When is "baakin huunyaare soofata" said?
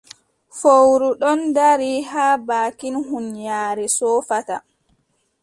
2.47-4.55